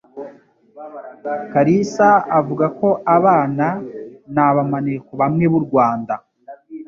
Kalisa 1.51 2.09
avuga 2.39 2.65
ko 2.79 2.89
abana 3.15 3.65
nabamaneko 4.33 5.11
bamwe 5.21 5.45
b'u 5.51 5.61
Rwanda 5.65 6.13